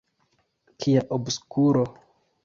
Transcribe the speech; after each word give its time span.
Kia 0.85 1.03
obskuro! 1.17 1.83